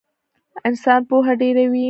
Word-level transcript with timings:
انسان 0.67 0.99
پوهه 1.09 1.33
ډېروي 1.39 1.79